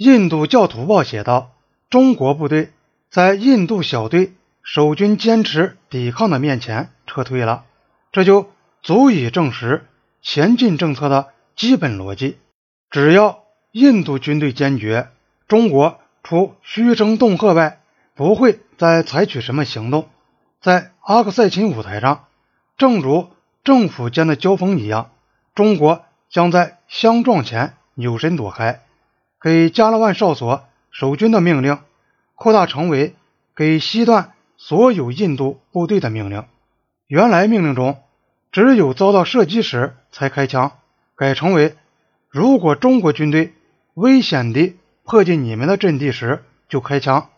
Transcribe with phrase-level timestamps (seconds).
[0.00, 1.52] 印度教徒报写道
[1.90, 2.72] ：“中国部队
[3.10, 7.66] 在印度小队守军坚持抵抗的面前撤退了，
[8.10, 8.50] 这就
[8.80, 9.86] 足以证实
[10.22, 12.38] 前进政策的基本逻辑。
[12.90, 13.40] 只要
[13.72, 15.10] 印度军队坚决，
[15.46, 17.82] 中国除嘘声恫吓外，
[18.14, 20.08] 不会再采取什么行动。
[20.62, 22.24] 在阿克塞钦舞台上，
[22.78, 23.28] 正如
[23.64, 25.10] 政府间的交锋一样，
[25.54, 28.80] 中国将在相撞前扭身躲开。”
[29.40, 31.78] 给加勒万哨所守军的命令
[32.34, 33.14] 扩大成为
[33.56, 36.44] 给西段所有印度部队的命令。
[37.06, 38.02] 原来命令中
[38.52, 40.72] 只有遭到射击时才开枪，
[41.16, 41.76] 改成为
[42.28, 43.54] 如果中国军队
[43.94, 47.30] 危险地迫近你们的阵地时就开枪。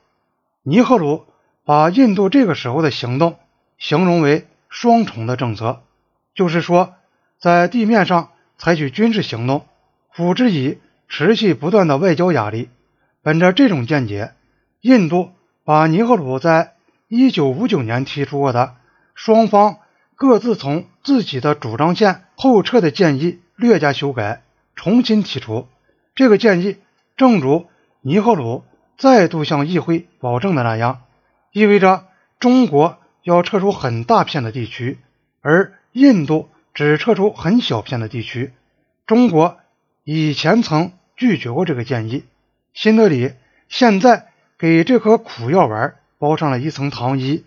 [0.62, 1.24] 尼赫鲁
[1.64, 3.36] 把印度这个时候的行动
[3.78, 5.82] 形容为双重的政策，
[6.34, 6.94] 就是说，
[7.38, 9.66] 在地面上采取军事行动，
[10.10, 10.78] 辅之以。
[11.14, 12.70] 持续不断的外交压力，
[13.20, 14.32] 本着这种见解，
[14.80, 16.72] 印度把尼赫鲁在
[17.10, 18.76] 1959年提出过的
[19.14, 19.76] 双方
[20.14, 24.42] 各自从自己的主张线后撤的建议略加修改，
[24.74, 25.68] 重新提出。
[26.14, 26.78] 这个建议
[27.18, 27.66] 正如
[28.00, 28.64] 尼赫鲁
[28.96, 31.02] 再度向议会保证的那样，
[31.52, 32.06] 意味着
[32.40, 34.98] 中国要撤出很大片的地区，
[35.42, 38.54] 而印度只撤出很小片的地区。
[39.04, 39.58] 中国
[40.04, 40.90] 以前曾。
[41.22, 42.24] 拒绝过这个建议，
[42.74, 43.34] 新德里
[43.68, 44.26] 现在
[44.58, 47.44] 给这颗苦药丸包上了一层糖衣，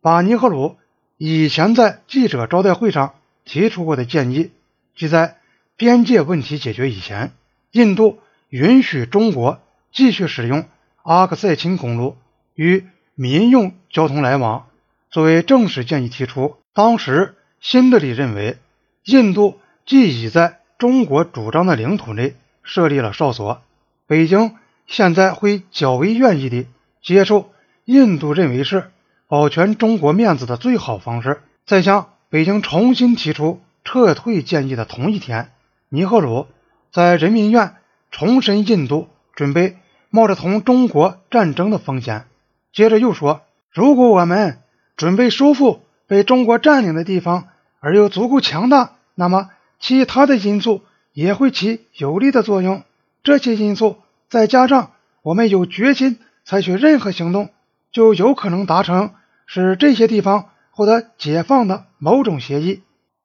[0.00, 0.76] 把尼赫鲁
[1.16, 4.52] 以前在记者招待会上提出过的建议，
[4.94, 5.38] 即在
[5.76, 7.32] 边界问题解决以前，
[7.72, 9.60] 印度允许中国
[9.90, 10.64] 继续使用
[11.02, 12.16] 阿克塞钦公路
[12.54, 12.84] 与
[13.16, 14.68] 民用交通来往，
[15.10, 16.58] 作为正式建议提出。
[16.72, 18.56] 当时，新德里认为，
[19.02, 22.36] 印度既已在中国主张的领土内。
[22.66, 23.62] 设立了哨所，
[24.06, 26.66] 北京现在会较为愿意地
[27.00, 27.50] 接受
[27.84, 28.90] 印度认为是
[29.28, 31.40] 保全中国面子的最好方式。
[31.64, 35.52] 在向北京重新提出撤退建议的同一天，
[35.88, 36.48] 尼赫鲁
[36.92, 37.76] 在人民院
[38.10, 39.76] 重申印度准备
[40.10, 42.26] 冒着同中国战争的风险。
[42.72, 44.58] 接着又说，如果我们
[44.96, 50.82] 准备收复被中国占领的地方，而又足够强大，那么其他的因素。
[51.16, 52.82] 也会起有利的作用。
[53.24, 53.96] 这些因素
[54.28, 57.48] 再加上我们有决心采取任何行动，
[57.90, 59.14] 就有可能达成
[59.46, 62.82] 使这些地方获得解放的某种协议。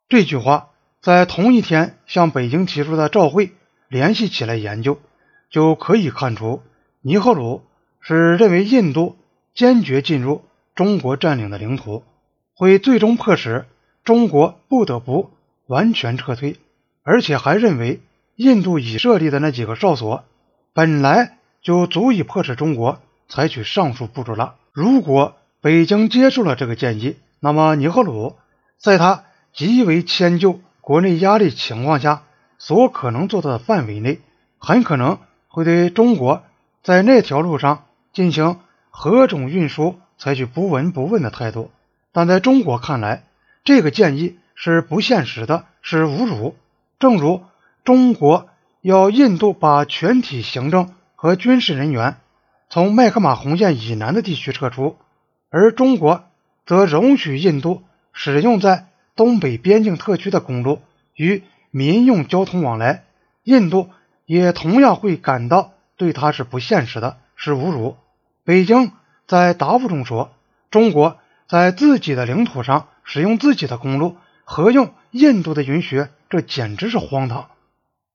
[0.07, 0.69] 这句话
[1.01, 3.51] 在同一天向北京提出的照会
[3.89, 4.97] 联系起来研究，
[5.49, 6.61] 就可以看出
[7.01, 7.61] 尼赫鲁
[7.99, 9.17] 是认为印度
[9.53, 10.43] 坚决进入
[10.75, 12.05] 中国占领的领土，
[12.55, 13.65] 会最终迫使
[14.05, 15.31] 中国不得不
[15.67, 16.55] 完全撤退。
[17.03, 18.01] 而且还认为，
[18.35, 20.23] 印度已设立的那几个哨所
[20.73, 24.55] 本来就足以迫使中国采取上述步骤了。
[24.71, 28.35] 如果北京接受了这个建议，那么尼赫鲁
[28.77, 29.23] 在他
[29.53, 32.23] 极为迁就国内压力情况下
[32.57, 34.19] 所可能做到的范围内，
[34.57, 36.43] 很可能会对中国
[36.83, 41.71] 在那条路上进行何种运输采取不闻不问的态度。
[42.11, 43.23] 但在中国看来，
[43.63, 46.55] 这个建议是不现实的，是侮辱。
[47.01, 47.41] 正如
[47.83, 48.47] 中国
[48.81, 52.17] 要印度把全体行政和军事人员
[52.69, 54.97] 从麦克马洪线以南的地区撤出，
[55.49, 56.23] 而中国
[56.67, 57.81] 则容许印度
[58.13, 58.85] 使用在
[59.15, 60.79] 东北边境特区的公路
[61.15, 61.41] 与
[61.71, 63.03] 民用交通往来，
[63.43, 63.89] 印度
[64.27, 67.97] 也同样会感到对他是不现实的，是侮辱。
[68.43, 68.91] 北京
[69.25, 70.29] 在答复中说
[70.69, 77.49] ：“中国在自己的领土上使用自己的公路，何用印度的允许？”这简直是荒唐！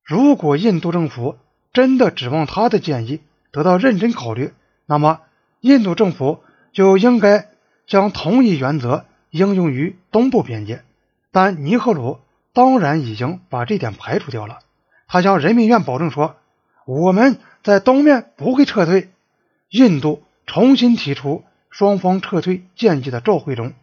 [0.03, 1.37] 如果印度政府
[1.75, 3.21] 真的指望他的建议
[3.53, 4.55] 得到认真考虑，
[4.87, 5.21] 那么
[5.61, 6.41] 印度政府
[6.73, 7.51] 就应该
[7.87, 10.83] 将同一原则应用于东部边界。
[11.31, 12.19] 但尼赫鲁
[12.55, 14.61] 当然已经把这点排除掉了。
[15.07, 16.37] 他向人民院保证说
[16.89, 19.11] ：“我们在东面不会撤退。”
[19.69, 23.75] 印度重新提出双方撤退建议的照会中，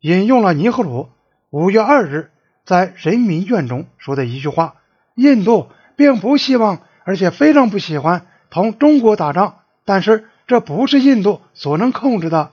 [0.00, 1.10] 引用了尼赫鲁
[1.50, 2.30] 五月二日。
[2.64, 4.76] 在人民院中说的一句话
[5.16, 12.52] ：“印度并不希望，而且非常不喜欢同中国打仗，但是这不是印度所能控制的。”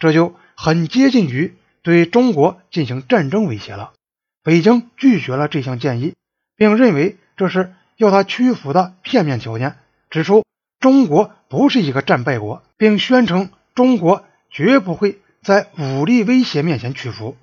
[0.00, 3.92] 这就很接近于对中国进行战争威胁了。
[4.42, 6.14] 北京拒绝了这项建议，
[6.56, 9.76] 并认为这是要他屈服的片面条件，
[10.10, 10.44] 指出
[10.80, 17.36] 中国不是一个战败国，并宣称中国绝不会在武力威胁面前屈服。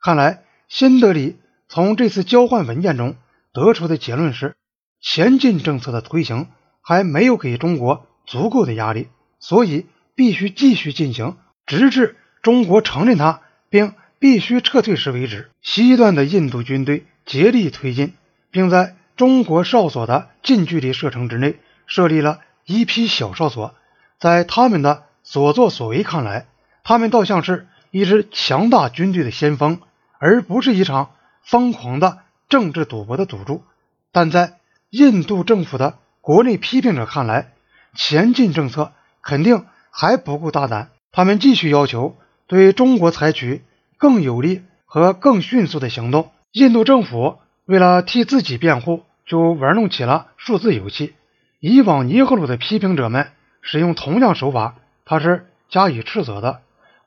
[0.00, 1.36] 看来新德里。
[1.72, 3.16] 从这次交换文件中
[3.54, 4.56] 得出的结论是，
[5.00, 6.48] 前进政策的推行
[6.82, 9.08] 还没有给中国足够的压力，
[9.40, 13.40] 所以必须继续进行，直至中国承认它
[13.70, 15.50] 并必须撤退时为止。
[15.62, 18.12] 西段的印度军队竭力推进，
[18.50, 23.74] 并在中国哨所的近距离射程之内设立了一批小哨所。
[24.18, 26.44] 在他们的所作所为看来，
[26.84, 29.80] 他们倒像是一支强大军队的先锋，
[30.18, 31.12] 而不是一场
[31.44, 32.18] 疯狂的
[32.48, 33.62] 政治赌博的赌注。
[34.10, 34.58] 但在
[34.90, 37.52] 印度政府的国内批评者看来，
[37.94, 38.92] 前进政策
[39.22, 40.90] 肯定还不够大胆。
[41.10, 42.16] 他们继续要求
[42.46, 43.62] 对中国采取
[43.98, 46.30] 更有力和更迅速的行动。
[46.52, 51.14] 印度政府为了替自己辩护，就玩弄起了数字游戏。
[51.60, 53.30] 以往尼赫鲁的批评者们
[53.60, 54.74] 使用同样手法，
[55.04, 56.60] 他是加以斥责的。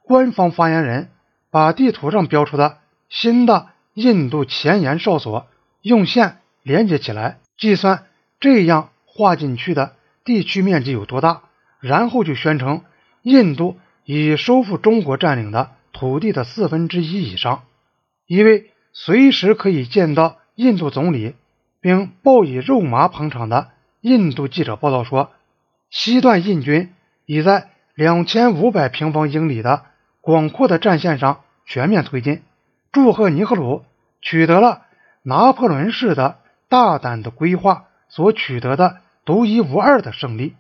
[0.04, 1.10] 官方发言人
[1.52, 2.78] 把地图上标出的
[3.10, 5.48] 新的印度前沿哨所
[5.82, 8.06] 用线连接起来，计算。
[8.38, 11.42] 这样划进去的地区面积有多大？
[11.80, 12.84] 然后就宣称
[13.24, 17.64] 印度已收复中国占领的土地的四分之一以上。
[18.28, 21.34] 一位随时可以见到印度总理
[21.80, 23.70] 并报以肉麻捧场的
[24.02, 25.32] 印度记者报道说，
[25.90, 26.94] 西段印军
[27.26, 29.86] 已在两千五百平方英里的
[30.22, 32.44] 广阔的战线上全面推进，
[32.96, 33.84] 祝贺尼赫鲁
[34.22, 34.84] 取得了
[35.22, 36.38] 拿破仑式的
[36.70, 37.88] 大胆的规划。
[38.16, 40.56] 所取得的独一无二的胜利。